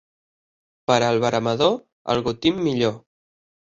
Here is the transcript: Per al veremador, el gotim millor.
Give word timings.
Per 0.91 0.95
al 1.09 1.21
veremador, 1.25 1.77
el 2.15 2.23
gotim 2.29 2.61
millor. 2.69 2.97